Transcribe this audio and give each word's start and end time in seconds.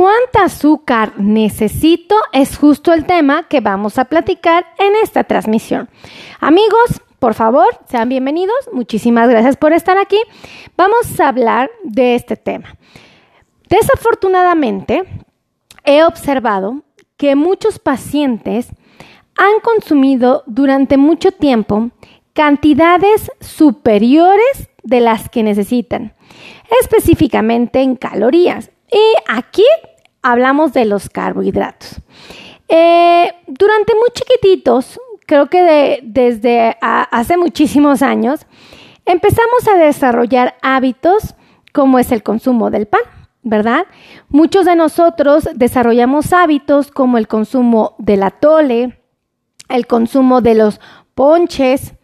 ¿Cuánta 0.00 0.44
azúcar 0.44 1.12
necesito? 1.18 2.16
Es 2.32 2.56
justo 2.56 2.94
el 2.94 3.04
tema 3.04 3.48
que 3.48 3.60
vamos 3.60 3.98
a 3.98 4.06
platicar 4.06 4.64
en 4.78 4.94
esta 5.02 5.24
transmisión. 5.24 5.90
Amigos, 6.40 7.02
por 7.18 7.34
favor, 7.34 7.66
sean 7.86 8.08
bienvenidos. 8.08 8.56
Muchísimas 8.72 9.28
gracias 9.28 9.58
por 9.58 9.74
estar 9.74 9.98
aquí. 9.98 10.16
Vamos 10.74 11.20
a 11.20 11.28
hablar 11.28 11.70
de 11.84 12.14
este 12.14 12.38
tema. 12.38 12.78
Desafortunadamente, 13.68 15.04
he 15.84 16.02
observado 16.02 16.82
que 17.18 17.36
muchos 17.36 17.78
pacientes 17.78 18.70
han 19.36 19.60
consumido 19.62 20.44
durante 20.46 20.96
mucho 20.96 21.30
tiempo 21.30 21.90
cantidades 22.32 23.30
superiores 23.40 24.70
de 24.82 25.00
las 25.00 25.28
que 25.28 25.42
necesitan, 25.42 26.14
específicamente 26.80 27.82
en 27.82 27.96
calorías. 27.96 28.70
Y 28.92 29.14
aquí 29.28 29.64
hablamos 30.22 30.72
de 30.72 30.84
los 30.84 31.08
carbohidratos. 31.08 32.00
Eh, 32.68 33.32
durante 33.46 33.94
muy 33.94 34.08
chiquititos, 34.12 35.00
creo 35.26 35.48
que 35.48 36.00
desde 36.02 36.76
hace 36.80 37.36
muchísimos 37.36 38.02
años, 38.02 38.46
empezamos 39.04 39.66
a 39.68 39.76
desarrollar 39.76 40.56
hábitos 40.62 41.34
como 41.72 41.98
es 41.98 42.12
el 42.12 42.22
consumo 42.22 42.70
del 42.70 42.86
pan, 42.86 43.02
¿verdad? 43.42 43.86
Muchos 44.28 44.66
de 44.66 44.76
nosotros 44.76 45.48
desarrollamos 45.54 46.32
hábitos 46.32 46.90
como 46.90 47.18
el 47.18 47.28
consumo 47.28 47.94
del 47.98 48.22
atole, 48.22 49.00
el 49.68 49.86
consumo 49.86 50.40
de 50.40 50.54
los 50.54 50.80
ponches, 51.14 51.94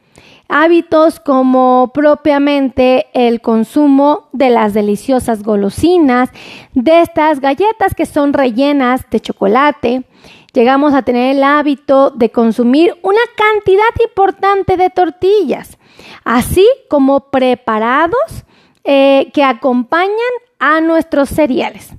hábitos 0.48 1.20
como 1.20 1.90
propiamente 1.92 3.06
el 3.12 3.40
consumo 3.40 4.28
de 4.32 4.50
las 4.50 4.74
deliciosas 4.74 5.42
golosinas, 5.42 6.30
de 6.74 7.02
estas 7.02 7.40
galletas 7.40 7.94
que 7.94 8.06
son 8.06 8.32
rellenas 8.32 9.02
de 9.10 9.20
chocolate. 9.20 10.04
Llegamos 10.52 10.94
a 10.94 11.02
tener 11.02 11.36
el 11.36 11.44
hábito 11.44 12.10
de 12.10 12.30
consumir 12.30 12.96
una 13.02 13.20
cantidad 13.36 13.82
importante 14.04 14.76
de 14.76 14.90
tortillas, 14.90 15.78
así 16.24 16.66
como 16.88 17.30
preparados 17.30 18.44
eh, 18.84 19.30
que 19.34 19.42
acompañan 19.42 20.12
a 20.58 20.80
nuestros 20.80 21.28
cereales. 21.28 21.90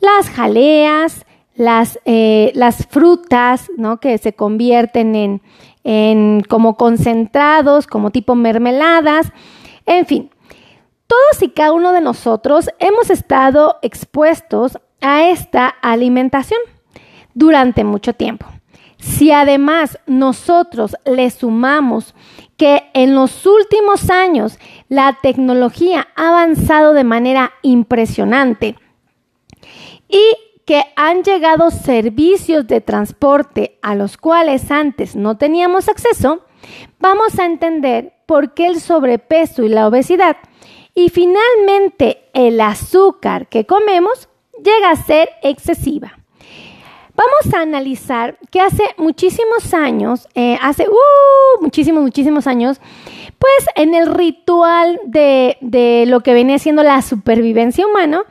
Las 0.00 0.30
jaleas, 0.30 1.26
las, 1.58 1.98
eh, 2.04 2.52
las 2.54 2.86
frutas, 2.86 3.68
¿no? 3.76 3.98
Que 3.98 4.16
se 4.16 4.32
convierten 4.32 5.16
en, 5.16 5.42
en 5.82 6.40
como 6.48 6.76
concentrados, 6.76 7.88
como 7.88 8.10
tipo 8.10 8.36
mermeladas, 8.36 9.32
en 9.84 10.06
fin. 10.06 10.30
Todos 11.08 11.42
y 11.42 11.48
cada 11.48 11.72
uno 11.72 11.90
de 11.92 12.00
nosotros 12.00 12.70
hemos 12.78 13.10
estado 13.10 13.76
expuestos 13.82 14.78
a 15.00 15.24
esta 15.24 15.66
alimentación 15.66 16.60
durante 17.34 17.82
mucho 17.82 18.12
tiempo. 18.12 18.46
Si 18.98 19.32
además 19.32 19.98
nosotros 20.06 20.94
le 21.04 21.28
sumamos 21.28 22.14
que 22.56 22.84
en 22.94 23.16
los 23.16 23.46
últimos 23.46 24.10
años 24.10 24.58
la 24.88 25.18
tecnología 25.20 26.06
ha 26.14 26.28
avanzado 26.28 26.92
de 26.92 27.04
manera 27.04 27.52
impresionante 27.62 28.76
y 30.08 30.22
que 30.68 30.84
han 30.96 31.22
llegado 31.22 31.70
servicios 31.70 32.66
de 32.66 32.82
transporte 32.82 33.78
a 33.80 33.94
los 33.94 34.18
cuales 34.18 34.70
antes 34.70 35.16
no 35.16 35.38
teníamos 35.38 35.88
acceso, 35.88 36.44
vamos 37.00 37.38
a 37.38 37.46
entender 37.46 38.12
por 38.26 38.52
qué 38.52 38.66
el 38.66 38.78
sobrepeso 38.78 39.62
y 39.62 39.70
la 39.70 39.88
obesidad 39.88 40.36
y 40.94 41.08
finalmente 41.08 42.28
el 42.34 42.60
azúcar 42.60 43.48
que 43.48 43.64
comemos 43.64 44.28
llega 44.62 44.90
a 44.90 44.96
ser 44.96 45.30
excesiva. 45.42 46.18
Vamos 47.14 47.54
a 47.54 47.62
analizar 47.62 48.36
que 48.50 48.60
hace 48.60 48.82
muchísimos 48.98 49.72
años, 49.72 50.28
eh, 50.34 50.58
hace 50.60 50.86
uh, 50.86 51.62
muchísimos, 51.62 52.02
muchísimos 52.02 52.46
años, 52.46 52.78
pues 53.38 53.68
en 53.74 53.94
el 53.94 54.14
ritual 54.14 55.00
de, 55.06 55.56
de 55.62 56.04
lo 56.06 56.20
que 56.20 56.34
venía 56.34 56.58
siendo 56.58 56.82
la 56.82 57.00
supervivencia 57.00 57.86
humana, 57.86 58.22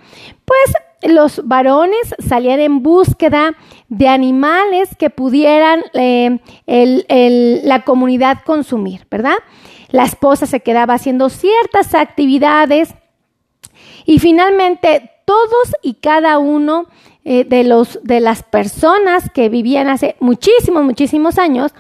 pues 0.46 0.87
los 1.02 1.48
varones 1.48 2.16
salían 2.20 2.60
en 2.60 2.82
búsqueda 2.82 3.56
de 3.90 4.08
animales 4.08 4.90
que 4.98 5.10
pudieran 5.10 5.84
eh, 5.94 6.40
la 7.64 7.84
comunidad 7.84 8.40
consumir, 8.46 9.06
¿verdad? 9.10 9.38
La 9.90 10.04
esposa 10.04 10.46
se 10.46 10.60
quedaba 10.60 10.96
haciendo 10.96 11.30
ciertas 11.30 11.96
actividades 11.96 12.94
y 14.06 14.20
finalmente 14.20 15.12
todos 15.26 15.76
y 15.82 15.96
cada 15.96 16.40
uno 16.40 16.88
eh, 17.26 17.44
de, 17.44 17.64
los, 17.66 18.00
de 18.04 18.22
las 18.22 18.44
personas 18.44 19.30
que 19.34 19.50
vivían 19.50 19.90
hace 19.90 20.16
muchísimos, 20.20 20.84
muchísimos 20.84 21.38
años 21.38 21.74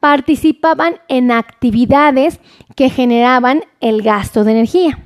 participaban 0.00 1.00
en 1.08 1.30
actividades 1.30 2.40
que 2.76 2.90
generaban 2.90 3.64
el 3.80 4.02
gasto 4.02 4.44
de 4.44 4.52
energía. 4.52 5.04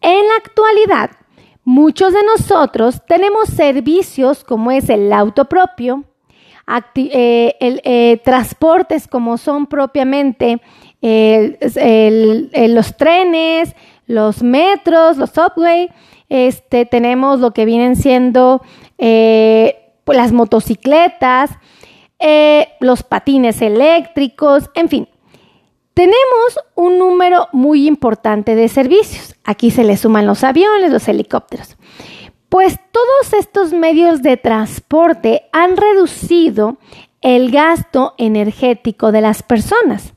En 0.00 0.28
la 0.28 0.36
actualidad, 0.36 1.10
Muchos 1.64 2.12
de 2.12 2.20
nosotros 2.24 3.02
tenemos 3.06 3.48
servicios 3.48 4.42
como 4.42 4.72
es 4.72 4.88
el 4.88 5.12
auto 5.12 5.44
propio, 5.44 6.04
eh, 6.94 7.54
eh, 7.60 8.20
transportes 8.24 9.06
como 9.06 9.38
son 9.38 9.66
propiamente 9.66 10.60
los 11.00 12.96
trenes, 12.96 13.76
los 14.06 14.42
metros, 14.42 15.16
los 15.16 15.30
subway, 15.30 15.88
este, 16.28 16.84
tenemos 16.86 17.40
lo 17.40 17.52
que 17.52 17.64
vienen 17.64 17.94
siendo 17.94 18.62
eh, 18.98 19.92
las 20.06 20.32
motocicletas, 20.32 21.50
los 22.80 23.02
patines 23.04 23.62
eléctricos, 23.62 24.70
en 24.74 24.88
fin, 24.88 25.08
tenemos 25.94 26.58
un 26.74 26.98
número 26.98 27.48
muy 27.52 27.86
importante 27.86 28.54
de 28.54 28.68
servicios. 28.68 29.34
Aquí 29.44 29.70
se 29.70 29.84
le 29.84 29.96
suman 29.96 30.26
los 30.26 30.44
aviones, 30.44 30.90
los 30.90 31.06
helicópteros. 31.08 31.76
Pues 32.48 32.78
todos 32.92 33.32
estos 33.38 33.72
medios 33.72 34.22
de 34.22 34.36
transporte 34.36 35.44
han 35.52 35.76
reducido 35.76 36.78
el 37.20 37.50
gasto 37.50 38.14
energético 38.18 39.12
de 39.12 39.20
las 39.20 39.42
personas. 39.42 40.14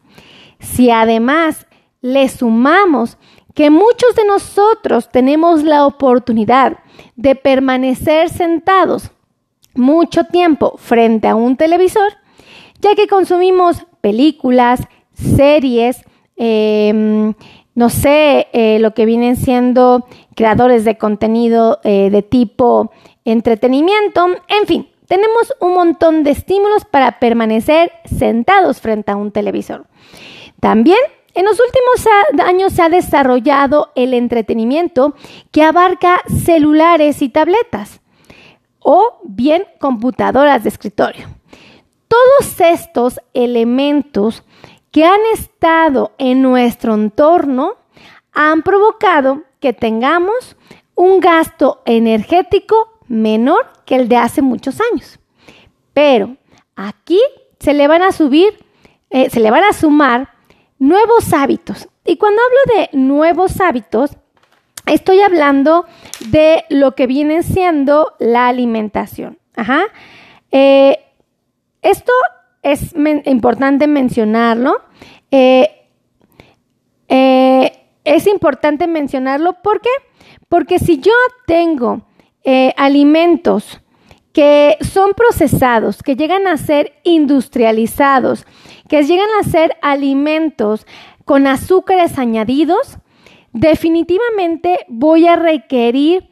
Si 0.60 0.92
además 0.92 1.68
le 2.02 2.28
sumamos 2.30 3.18
que 3.54 3.70
muchos 3.70 4.16
de 4.16 4.26
nosotros 4.26 5.10
tenemos 5.12 5.64
la 5.64 5.86
oportunidad 5.86 6.80
de 7.16 7.36
permanecer 7.36 8.30
sentados 8.30 9.12
mucho 9.74 10.26
tiempo 10.26 10.76
frente 10.78 11.28
a 11.28 11.36
un 11.36 11.58
televisor, 11.58 12.14
ya 12.82 12.96
que 12.96 13.08
consumimos 13.08 13.86
películas, 14.02 14.82
series, 15.16 16.04
em, 16.36 17.34
no 17.74 17.90
sé, 17.90 18.48
eh, 18.54 18.80
lo 18.80 18.94
que 18.94 19.06
vienen 19.06 19.36
siendo 19.36 20.06
creadores 20.36 20.86
de 20.86 20.98
contenido 20.98 21.80
eh, 21.84 22.10
de 22.10 22.22
tipo 22.22 22.92
entretenimiento, 23.26 24.28
en 24.48 24.68
fin, 24.68 24.90
tenemos 25.08 25.54
un 25.60 25.74
montón 25.74 26.24
de 26.24 26.32
estímulos 26.32 26.86
para 26.86 27.20
permanecer 27.20 27.92
sentados 28.06 28.82
frente 28.82 29.12
a 29.12 29.16
un 29.16 29.32
televisor. 29.32 29.86
También 30.60 30.98
en 31.36 31.46
los 31.46 31.60
últimos 31.60 32.48
años 32.48 32.74
se 32.74 32.82
ha 32.82 32.90
desarrollado 32.90 33.92
el 33.96 34.14
entretenimiento 34.14 35.16
que 35.52 35.64
abarca 35.64 36.22
celulares 36.46 37.22
y 37.22 37.30
tabletas 37.30 38.00
o 38.80 39.20
bien 39.24 39.66
computadoras 39.80 40.64
de 40.64 40.70
escritorio. 40.70 41.28
Todos 42.08 42.62
estos 42.62 43.20
elementos 43.34 44.44
que 44.96 45.04
han 45.04 45.20
estado 45.34 46.14
en 46.18 46.42
nuestro 46.42 46.94
entorno 46.94 47.74
han 48.32 48.64
provocado 48.64 49.44
que 49.60 49.74
tengamos 49.74 50.56
un 50.96 51.20
gasto 51.20 51.82
energético 51.86 52.98
menor 53.10 53.68
que 53.86 53.96
el 53.96 54.08
de 54.08 54.16
hace 54.16 54.42
muchos 54.42 54.80
años. 54.94 55.20
Pero 55.92 56.38
aquí 56.78 57.20
se 57.60 57.74
le 57.74 57.90
van 57.90 58.04
a 58.04 58.14
subir, 58.14 58.58
eh, 59.10 59.30
se 59.30 59.42
le 59.42 59.52
van 59.52 59.66
a 59.66 59.74
sumar 59.74 60.30
nuevos 60.80 61.34
hábitos. 61.34 61.90
Y 62.06 62.16
cuando 62.16 62.42
hablo 62.42 62.80
de 62.80 62.98
nuevos 62.98 63.60
hábitos, 63.60 64.12
estoy 64.86 65.20
hablando 65.20 65.86
de 66.30 66.64
lo 66.70 66.96
que 66.96 67.06
viene 67.06 67.44
siendo 67.44 68.14
la 68.18 68.48
alimentación. 68.48 69.40
Ajá. 69.58 69.88
Eh, 70.52 71.00
esto 71.82 72.14
es 72.66 72.96
importante 73.26 73.86
mencionarlo. 73.86 74.82
Eh, 75.30 75.70
eh, 77.08 77.72
es 78.04 78.26
importante 78.26 78.88
mencionarlo, 78.88 79.62
¿por 79.62 79.82
qué? 79.82 79.90
Porque 80.50 80.80
si 80.80 81.00
yo 81.00 81.14
tengo 81.46 82.02
eh, 82.44 82.74
alimentos 82.76 83.82
que 84.34 84.78
son 84.82 85.14
procesados, 85.14 86.02
que 86.02 86.16
llegan 86.16 86.48
a 86.48 86.58
ser 86.58 86.94
industrializados, 87.04 88.48
que 88.90 89.04
llegan 89.04 89.30
a 89.40 89.44
ser 89.44 89.78
alimentos 89.84 90.88
con 91.24 91.46
azúcares 91.46 92.18
añadidos, 92.18 92.98
definitivamente 93.54 94.86
voy 94.88 95.28
a 95.28 95.36
requerir 95.36 96.30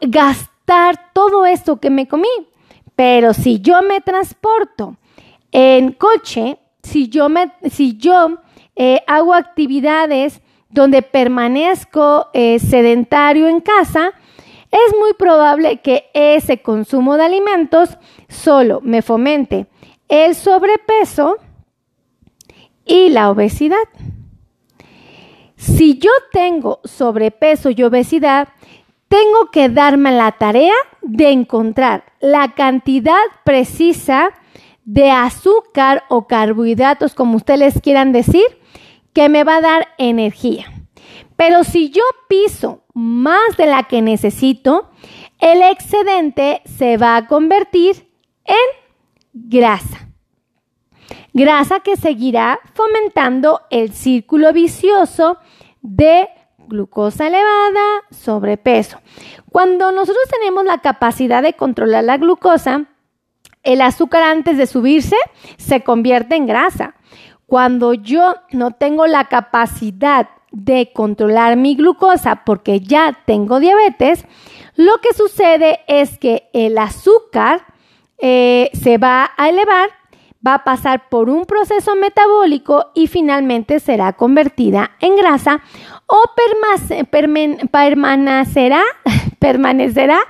gastar 0.00 1.12
todo 1.12 1.46
esto 1.46 1.78
que 1.78 1.90
me 1.90 2.08
comí. 2.08 2.28
Pero 2.96 3.32
si 3.32 3.60
yo 3.60 3.80
me 3.82 4.00
transporto 4.00 4.96
en 5.52 5.92
coche, 5.92 6.58
si 6.82 7.08
yo, 7.08 7.28
eh, 8.76 9.02
hago 9.06 9.34
actividades 9.34 10.40
donde 10.68 11.02
permanezco 11.02 12.28
eh, 12.32 12.58
sedentario 12.58 13.48
en 13.48 13.60
casa, 13.60 14.12
es 14.70 14.94
muy 14.98 15.14
probable 15.14 15.78
que 15.78 16.10
ese 16.14 16.62
consumo 16.62 17.16
de 17.16 17.24
alimentos 17.24 17.98
solo 18.28 18.80
me 18.82 19.02
fomente 19.02 19.66
el 20.08 20.34
sobrepeso 20.34 21.36
y 22.84 23.08
la 23.08 23.30
obesidad. 23.30 23.76
Si 25.56 25.98
yo 25.98 26.10
tengo 26.32 26.80
sobrepeso 26.84 27.70
y 27.70 27.82
obesidad, 27.82 28.48
tengo 29.08 29.50
que 29.50 29.68
darme 29.68 30.12
la 30.12 30.32
tarea 30.32 30.74
de 31.02 31.30
encontrar 31.30 32.04
la 32.20 32.54
cantidad 32.54 33.20
precisa 33.44 34.30
de 34.92 35.08
azúcar 35.12 36.02
o 36.08 36.26
carbohidratos, 36.26 37.14
como 37.14 37.36
ustedes 37.36 37.80
quieran 37.80 38.10
decir, 38.10 38.44
que 39.12 39.28
me 39.28 39.44
va 39.44 39.58
a 39.58 39.60
dar 39.60 39.88
energía. 39.98 40.66
Pero 41.36 41.62
si 41.62 41.90
yo 41.90 42.02
piso 42.28 42.82
más 42.92 43.56
de 43.56 43.66
la 43.66 43.84
que 43.84 44.02
necesito, 44.02 44.90
el 45.38 45.62
excedente 45.62 46.60
se 46.64 46.96
va 46.96 47.16
a 47.16 47.28
convertir 47.28 48.10
en 48.44 48.56
grasa. 49.32 50.08
Grasa 51.34 51.78
que 51.80 51.94
seguirá 51.94 52.58
fomentando 52.74 53.60
el 53.70 53.92
círculo 53.92 54.52
vicioso 54.52 55.38
de 55.82 56.28
glucosa 56.66 57.28
elevada, 57.28 58.02
sobrepeso. 58.10 59.00
Cuando 59.52 59.92
nosotros 59.92 60.24
tenemos 60.32 60.64
la 60.64 60.78
capacidad 60.78 61.44
de 61.44 61.52
controlar 61.52 62.02
la 62.02 62.16
glucosa, 62.16 62.88
el 63.62 63.80
azúcar 63.80 64.22
antes 64.22 64.56
de 64.56 64.66
subirse 64.66 65.16
se 65.56 65.82
convierte 65.82 66.36
en 66.36 66.46
grasa. 66.46 66.94
Cuando 67.46 67.94
yo 67.94 68.34
no 68.52 68.72
tengo 68.72 69.06
la 69.06 69.24
capacidad 69.24 70.28
de 70.52 70.92
controlar 70.92 71.56
mi 71.56 71.76
glucosa 71.76 72.44
porque 72.44 72.80
ya 72.80 73.18
tengo 73.26 73.60
diabetes, 73.60 74.24
lo 74.76 74.98
que 74.98 75.12
sucede 75.14 75.80
es 75.86 76.18
que 76.18 76.48
el 76.52 76.78
azúcar 76.78 77.62
eh, 78.18 78.70
se 78.72 78.98
va 78.98 79.30
a 79.36 79.48
elevar, 79.48 79.90
va 80.46 80.54
a 80.54 80.64
pasar 80.64 81.08
por 81.08 81.28
un 81.28 81.44
proceso 81.44 81.96
metabólico 81.96 82.90
y 82.94 83.06
finalmente 83.06 83.80
será 83.80 84.12
convertida 84.14 84.92
en 85.00 85.16
grasa 85.16 85.60
o 86.06 86.22
permanecerá, 87.70 88.82
permanecerá 89.38 90.20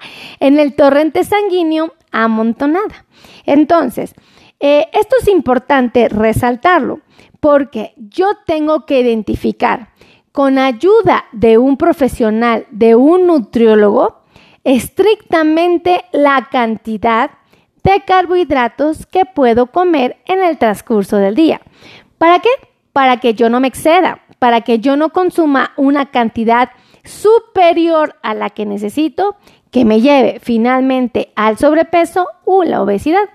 en 0.41 0.59
el 0.59 0.75
torrente 0.75 1.25
sanguíneo 1.25 1.95
amontonada. 2.11 3.07
Entonces, 3.45 4.15
eh, 4.59 4.89
esto 4.93 5.17
es 5.21 5.29
importante 5.29 6.09
resaltarlo 6.09 7.01
porque 7.41 7.95
yo 7.97 8.27
tengo 8.47 8.85
que 8.85 9.01
identificar 9.01 9.91
con 10.33 10.59
ayuda 10.59 11.25
de 11.33 11.59
un 11.59 11.77
profesional, 11.77 12.67
de 12.71 12.95
un 12.95 13.27
nutriólogo, 13.27 14.21
estrictamente 14.65 16.05
la 16.13 16.49
cantidad 16.51 17.31
de 17.83 18.03
carbohidratos 18.05 19.07
que 19.07 19.25
puedo 19.25 19.67
comer 19.67 20.19
en 20.27 20.43
el 20.43 20.59
transcurso 20.59 21.17
del 21.17 21.35
día. 21.35 21.61
¿Para 22.19 22.39
qué? 22.41 22.51
Para 22.93 23.17
que 23.17 23.35
yo 23.35 23.49
no 23.49 23.61
me 23.61 23.69
exceda, 23.69 24.21
para 24.39 24.61
que 24.61 24.79
yo 24.79 24.97
no 24.97 25.11
consuma 25.11 25.73
una 25.77 26.11
cantidad 26.11 26.71
superior 27.05 28.17
a 28.23 28.35
la 28.35 28.51
que 28.51 28.67
necesito 28.67 29.37
que 29.71 29.85
me 29.85 30.01
lleve 30.01 30.41
finalmente 30.41 31.33
al 31.37 31.59
sobrepeso 31.59 32.27
o 32.45 32.65
la 32.65 32.83
obesidad. 32.83 33.29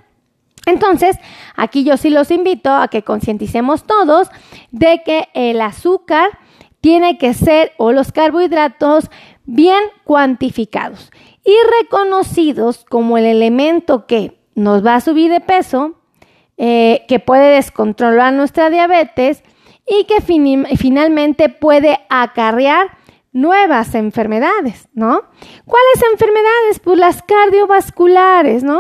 Entonces, 0.66 1.18
aquí 1.56 1.84
yo 1.84 1.98
sí 1.98 2.10
los 2.10 2.32
invito 2.32 2.72
a 2.72 2.88
que 2.88 3.04
concienticemos 3.04 3.84
todos 3.84 4.30
de 4.72 5.02
que 5.06 5.30
el 5.34 5.62
azúcar 5.62 6.40
tiene 6.82 7.18
que 7.18 7.34
ser, 7.34 7.72
o 7.78 7.92
los 7.92 8.12
carbohidratos, 8.12 9.10
bien 9.46 9.80
cuantificados 10.04 11.12
y 11.44 11.56
reconocidos 11.82 12.86
como 12.86 13.18
el 13.18 13.26
elemento 13.26 14.08
que 14.08 14.40
nos 14.56 14.86
va 14.86 14.96
a 14.96 15.02
subir 15.02 15.32
de 15.32 15.42
peso, 15.42 15.96
eh, 16.58 17.06
que 17.08 17.20
puede 17.20 17.56
descontrolar 17.56 18.34
nuestra 18.34 18.70
diabetes 18.70 19.44
y 19.88 20.06
que 20.06 20.22
finalmente 20.22 21.50
puede 21.50 22.00
acarrear 22.10 22.98
nuevas 23.36 23.94
enfermedades, 23.96 24.88
¿no? 24.94 25.22
¿Cuáles 25.66 26.12
enfermedades? 26.14 26.80
Pues 26.82 26.98
las 26.98 27.22
cardiovasculares, 27.22 28.64
¿no? 28.64 28.80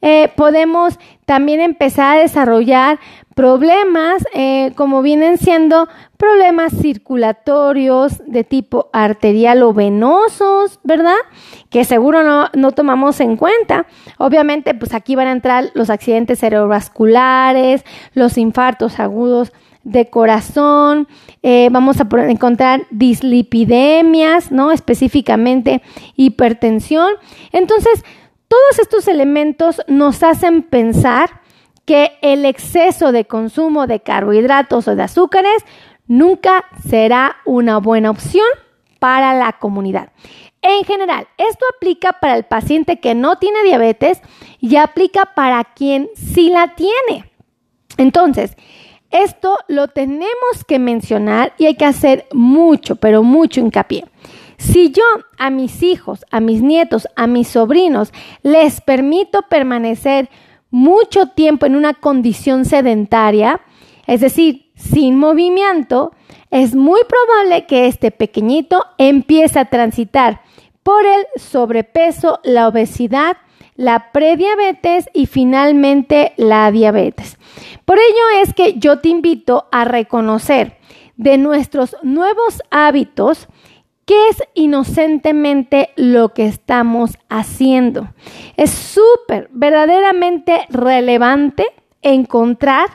Eh, 0.00 0.32
podemos 0.36 0.98
también 1.26 1.60
empezar 1.60 2.16
a 2.16 2.20
desarrollar 2.20 2.98
problemas 3.34 4.24
eh, 4.32 4.72
como 4.74 5.02
vienen 5.02 5.36
siendo 5.36 5.86
problemas 6.16 6.72
circulatorios 6.80 8.22
de 8.26 8.42
tipo 8.42 8.88
arterial 8.94 9.62
o 9.62 9.74
venosos, 9.74 10.80
¿verdad? 10.82 11.18
Que 11.68 11.84
seguro 11.84 12.22
no, 12.22 12.48
no, 12.54 12.72
tomamos 12.72 13.20
en 13.20 13.36
cuenta. 13.36 13.86
Obviamente, 14.16 14.72
pues 14.72 14.94
aquí 14.94 15.14
van 15.14 15.26
a 15.26 15.32
entrar 15.32 15.72
los 15.74 15.90
accidentes 15.90 16.40
cerebrovasculares, 16.40 17.84
los 18.14 18.38
infartos 18.38 18.98
agudos 18.98 19.52
de 19.84 20.10
corazón, 20.10 21.08
eh, 21.42 21.68
vamos 21.70 22.00
a 22.00 22.06
encontrar 22.28 22.86
dislipidemias, 22.90 24.52
¿no? 24.52 24.72
Específicamente 24.72 25.82
hipertensión. 26.16 27.14
Entonces, 27.52 28.04
todos 28.48 28.78
estos 28.80 29.08
elementos 29.08 29.80
nos 29.86 30.22
hacen 30.22 30.62
pensar 30.62 31.40
que 31.84 32.12
el 32.22 32.44
exceso 32.44 33.12
de 33.12 33.24
consumo 33.24 33.86
de 33.86 34.00
carbohidratos 34.00 34.86
o 34.88 34.96
de 34.96 35.02
azúcares 35.02 35.64
nunca 36.06 36.64
será 36.88 37.36
una 37.44 37.78
buena 37.78 38.10
opción 38.10 38.46
para 38.98 39.34
la 39.34 39.52
comunidad. 39.52 40.10
En 40.62 40.84
general, 40.84 41.26
esto 41.38 41.64
aplica 41.74 42.12
para 42.14 42.36
el 42.36 42.44
paciente 42.44 43.00
que 43.00 43.14
no 43.14 43.36
tiene 43.36 43.62
diabetes 43.62 44.20
y 44.60 44.76
aplica 44.76 45.26
para 45.34 45.64
quien 45.64 46.10
sí 46.14 46.50
la 46.50 46.74
tiene. 46.74 47.30
Entonces, 47.96 48.56
esto 49.10 49.58
lo 49.68 49.88
tenemos 49.88 50.64
que 50.66 50.78
mencionar 50.78 51.52
y 51.58 51.66
hay 51.66 51.74
que 51.74 51.84
hacer 51.84 52.26
mucho, 52.32 52.96
pero 52.96 53.22
mucho 53.22 53.60
hincapié. 53.60 54.04
Si 54.56 54.90
yo 54.90 55.02
a 55.38 55.50
mis 55.50 55.82
hijos, 55.82 56.24
a 56.30 56.40
mis 56.40 56.60
nietos, 56.62 57.08
a 57.16 57.26
mis 57.26 57.48
sobrinos 57.48 58.12
les 58.42 58.80
permito 58.80 59.42
permanecer 59.48 60.28
mucho 60.70 61.26
tiempo 61.26 61.66
en 61.66 61.76
una 61.76 61.94
condición 61.94 62.64
sedentaria, 62.64 63.60
es 64.06 64.20
decir, 64.20 64.70
sin 64.74 65.18
movimiento, 65.18 66.12
es 66.50 66.74
muy 66.74 67.00
probable 67.08 67.66
que 67.66 67.86
este 67.86 68.10
pequeñito 68.10 68.84
empiece 68.98 69.58
a 69.58 69.64
transitar 69.64 70.42
por 70.82 71.04
el 71.06 71.26
sobrepeso, 71.36 72.40
la 72.42 72.68
obesidad, 72.68 73.36
la 73.80 74.12
prediabetes 74.12 75.08
y 75.14 75.24
finalmente 75.24 76.34
la 76.36 76.70
diabetes. 76.70 77.38
Por 77.86 77.96
ello 77.96 78.42
es 78.42 78.52
que 78.52 78.74
yo 78.78 78.98
te 78.98 79.08
invito 79.08 79.68
a 79.72 79.86
reconocer 79.86 80.76
de 81.16 81.38
nuestros 81.38 81.96
nuevos 82.02 82.60
hábitos 82.70 83.48
qué 84.04 84.28
es 84.28 84.42
inocentemente 84.52 85.94
lo 85.96 86.34
que 86.34 86.44
estamos 86.44 87.16
haciendo. 87.30 88.08
Es 88.58 88.68
súper, 88.70 89.48
verdaderamente 89.50 90.66
relevante 90.68 91.64
encontrar 92.02 92.86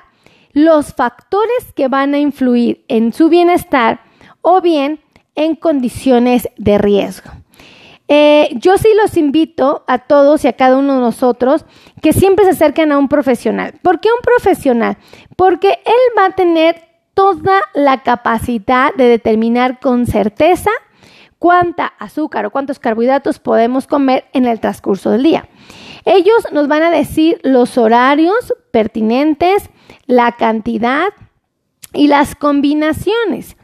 los 0.53 0.93
factores 0.93 1.73
que 1.75 1.87
van 1.87 2.13
a 2.13 2.19
influir 2.19 2.85
en 2.89 3.11
su 3.11 3.29
bienestar 3.29 4.01
o 4.43 4.61
bien 4.61 4.99
en 5.33 5.55
condiciones 5.55 6.47
de 6.57 6.77
riesgo. 6.77 7.31
Eh, 8.07 8.49
yo 8.55 8.77
sí 8.77 8.89
los 9.01 9.17
invito 9.17 9.83
a 9.87 9.99
todos 9.99 10.45
y 10.45 10.47
a 10.47 10.53
cada 10.53 10.77
uno 10.77 10.95
de 10.95 10.99
nosotros 10.99 11.65
que 12.01 12.13
siempre 12.13 12.45
se 12.45 12.51
acerquen 12.51 12.91
a 12.91 12.97
un 12.97 13.07
profesional. 13.07 13.73
¿Por 13.81 13.99
qué 13.99 14.09
un 14.09 14.21
profesional? 14.21 14.97
Porque 15.35 15.79
él 15.85 16.17
va 16.17 16.25
a 16.25 16.35
tener 16.35 16.83
toda 17.15 17.61
la 17.73 18.03
capacidad 18.03 18.93
de 18.93 19.05
determinar 19.07 19.79
con 19.79 20.05
certeza 20.05 20.69
cuánta 21.39 21.87
azúcar 21.99 22.45
o 22.45 22.51
cuántos 22.51 22.79
carbohidratos 22.79 23.39
podemos 23.39 23.87
comer 23.87 24.25
en 24.33 24.45
el 24.45 24.59
transcurso 24.59 25.11
del 25.11 25.23
día. 25.23 25.49
Ellos 26.03 26.45
nos 26.51 26.67
van 26.67 26.83
a 26.83 26.91
decir 26.91 27.39
los 27.43 27.77
horarios 27.77 28.53
pertinentes, 28.71 29.69
la 30.05 30.33
cantidad 30.33 31.07
y 31.93 32.07
las 32.07 32.35
combinaciones, 32.35 33.57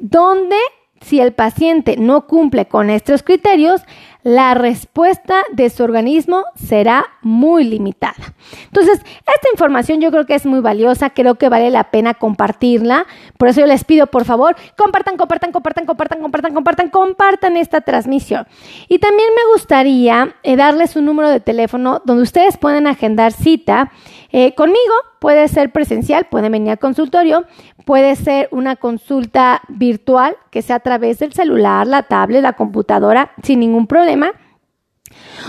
donde 0.00 0.56
si 1.00 1.20
el 1.20 1.32
paciente 1.32 1.96
no 1.96 2.26
cumple 2.26 2.66
con 2.66 2.90
estos 2.90 3.22
criterios, 3.22 3.82
la 4.22 4.52
respuesta 4.52 5.42
de 5.52 5.70
su 5.70 5.82
organismo 5.82 6.44
será 6.54 7.06
muy 7.22 7.64
limitada. 7.64 8.34
Entonces, 8.64 8.98
esta 8.98 9.48
información 9.52 10.00
yo 10.00 10.10
creo 10.10 10.26
que 10.26 10.34
es 10.34 10.44
muy 10.44 10.60
valiosa, 10.60 11.10
creo 11.10 11.36
que 11.36 11.48
vale 11.48 11.70
la 11.70 11.84
pena 11.84 12.14
compartirla. 12.14 13.06
Por 13.38 13.48
eso 13.48 13.60
yo 13.60 13.66
les 13.66 13.84
pido, 13.84 14.08
por 14.08 14.26
favor, 14.26 14.56
compartan, 14.76 15.16
compartan, 15.16 15.52
compartan, 15.52 15.86
compartan, 15.86 16.20
compartan, 16.20 16.54
compartan, 16.54 16.90
compartan 16.90 17.56
esta 17.56 17.80
transmisión. 17.80 18.46
Y 18.88 18.98
también 18.98 19.28
me 19.34 19.52
gustaría 19.54 20.34
eh, 20.42 20.56
darles 20.56 20.96
un 20.96 21.06
número 21.06 21.30
de 21.30 21.40
teléfono 21.40 22.02
donde 22.04 22.22
ustedes 22.22 22.58
pueden 22.58 22.86
agendar 22.86 23.32
cita 23.32 23.90
eh, 24.32 24.54
conmigo. 24.54 24.94
Puede 25.18 25.48
ser 25.48 25.70
presencial, 25.70 26.26
pueden 26.30 26.52
venir 26.52 26.70
al 26.70 26.78
consultorio, 26.78 27.44
puede 27.84 28.16
ser 28.16 28.48
una 28.52 28.76
consulta 28.76 29.62
virtual, 29.68 30.36
que 30.50 30.62
sea 30.62 30.76
a 30.76 30.80
través 30.80 31.18
del 31.18 31.32
celular, 31.32 31.86
la 31.86 32.04
tablet, 32.04 32.42
la 32.42 32.54
computadora, 32.54 33.32
sin 33.42 33.60
ningún 33.60 33.86
problema. 33.86 34.32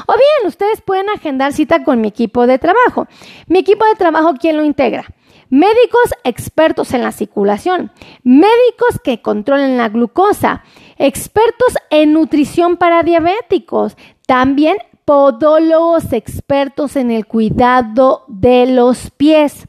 O 0.07 0.13
bien, 0.13 0.47
ustedes 0.47 0.81
pueden 0.81 1.09
agendar 1.09 1.53
cita 1.53 1.83
con 1.83 2.01
mi 2.01 2.07
equipo 2.07 2.47
de 2.47 2.57
trabajo. 2.57 3.07
Mi 3.47 3.59
equipo 3.59 3.85
de 3.85 3.95
trabajo, 3.95 4.33
¿quién 4.39 4.57
lo 4.57 4.63
integra? 4.63 5.05
Médicos 5.49 6.13
expertos 6.23 6.93
en 6.93 7.01
la 7.01 7.11
circulación, 7.11 7.91
médicos 8.23 8.99
que 9.03 9.21
controlen 9.21 9.77
la 9.77 9.89
glucosa, 9.89 10.63
expertos 10.97 11.75
en 11.89 12.13
nutrición 12.13 12.77
para 12.77 13.03
diabéticos, 13.03 13.97
también 14.25 14.77
podólogos 15.05 16.13
expertos 16.13 16.95
en 16.95 17.11
el 17.11 17.25
cuidado 17.25 18.25
de 18.27 18.65
los 18.67 19.11
pies. 19.11 19.67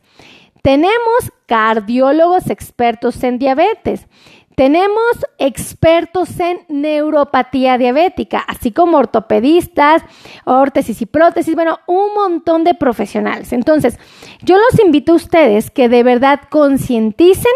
Tenemos 0.62 1.32
cardiólogos 1.46 2.50
expertos 2.50 3.22
en 3.24 3.38
diabetes. 3.38 4.06
Tenemos 4.54 5.26
expertos 5.38 6.38
en 6.38 6.60
neuropatía 6.68 7.78
diabética, 7.78 8.38
así 8.46 8.70
como 8.70 8.98
ortopedistas, 8.98 10.02
órtesis 10.44 11.00
y 11.00 11.06
prótesis, 11.06 11.54
bueno, 11.54 11.80
un 11.86 12.12
montón 12.14 12.62
de 12.62 12.74
profesionales. 12.74 13.52
Entonces, 13.54 13.98
yo 14.42 14.56
los 14.58 14.78
invito 14.84 15.12
a 15.12 15.16
ustedes 15.16 15.70
que 15.70 15.88
de 15.88 16.02
verdad 16.02 16.40
concienticen 16.50 17.52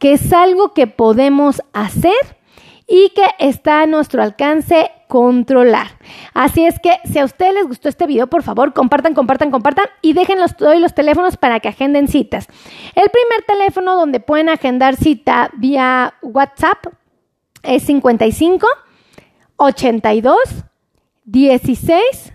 que 0.00 0.14
es 0.14 0.32
algo 0.32 0.72
que 0.72 0.86
podemos 0.86 1.62
hacer 1.74 2.38
y 2.86 3.10
que 3.10 3.26
está 3.38 3.82
a 3.82 3.86
nuestro 3.86 4.22
alcance 4.22 4.90
controlar. 5.08 5.88
Así 6.34 6.64
es 6.64 6.78
que 6.78 6.92
si 7.04 7.18
a 7.18 7.24
ustedes 7.24 7.54
les 7.54 7.66
gustó 7.66 7.88
este 7.88 8.06
video, 8.06 8.28
por 8.28 8.42
favor, 8.42 8.72
compartan, 8.72 9.14
compartan, 9.14 9.50
compartan 9.50 9.86
y 10.02 10.12
dejen 10.12 10.38
los, 10.38 10.54
los 10.60 10.94
teléfonos 10.94 11.36
para 11.36 11.60
que 11.60 11.68
agenden 11.68 12.08
citas. 12.08 12.46
El 12.94 13.10
primer 13.10 13.42
teléfono 13.46 13.96
donde 13.96 14.20
pueden 14.20 14.48
agendar 14.48 14.96
cita 14.96 15.50
vía 15.54 16.14
WhatsApp 16.22 16.86
es 17.62 17.82
55 17.84 18.66
82 19.56 20.38
16 21.24 22.32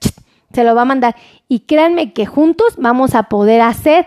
se 0.52 0.64
lo 0.64 0.74
va 0.74 0.82
a 0.82 0.86
mandar. 0.86 1.16
Y 1.48 1.60
créanme 1.60 2.12
que 2.12 2.26
juntos 2.26 2.74
vamos 2.76 3.14
a 3.14 3.24
poder 3.24 3.60
hacer, 3.60 4.06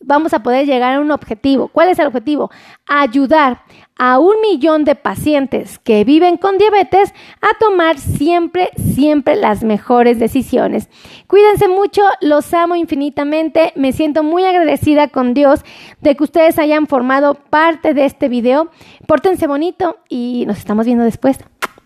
vamos 0.00 0.32
a 0.32 0.42
poder 0.42 0.66
llegar 0.66 0.94
a 0.94 1.00
un 1.00 1.10
objetivo. 1.10 1.68
¿Cuál 1.68 1.88
es 1.88 1.98
el 1.98 2.06
objetivo? 2.06 2.50
Ayudar 2.86 3.62
a 3.96 4.18
un 4.18 4.40
millón 4.40 4.84
de 4.84 4.94
pacientes 4.94 5.78
que 5.78 6.04
viven 6.04 6.36
con 6.36 6.58
diabetes 6.58 7.12
a 7.40 7.56
tomar 7.58 7.98
siempre, 7.98 8.70
siempre 8.76 9.36
las 9.36 9.62
mejores 9.62 10.18
decisiones. 10.18 10.88
Cuídense 11.28 11.68
mucho, 11.68 12.02
los 12.20 12.52
amo 12.52 12.74
infinitamente, 12.74 13.72
me 13.76 13.92
siento 13.92 14.22
muy 14.22 14.44
agradecida 14.44 15.08
con 15.08 15.34
Dios 15.34 15.60
de 16.00 16.16
que 16.16 16.24
ustedes 16.24 16.58
hayan 16.58 16.86
formado 16.86 17.34
parte 17.34 17.94
de 17.94 18.06
este 18.06 18.28
video. 18.28 18.70
Pórtense 19.06 19.46
bonito 19.46 19.98
y 20.08 20.44
nos 20.46 20.58
estamos 20.58 20.86
viendo 20.86 21.04
después. 21.04 21.38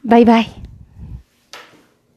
Bye 0.03 0.25
bye. 0.25 0.66